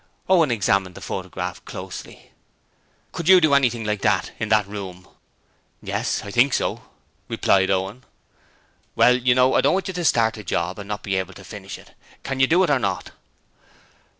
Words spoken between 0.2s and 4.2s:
Owen examined the photograph closely. 'Could you do anything like